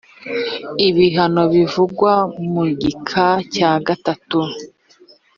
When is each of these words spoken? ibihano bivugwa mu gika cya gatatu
ibihano 0.87 1.41
bivugwa 1.53 2.13
mu 2.51 2.63
gika 2.81 3.25
cya 3.53 3.71
gatatu 3.87 4.39